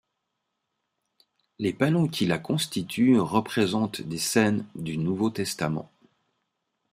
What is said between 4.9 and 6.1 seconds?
Nouveau Testament.